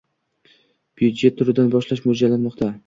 [1.01, 2.77] «byudjet» turidan boshlash mo‘ljallanmoqda.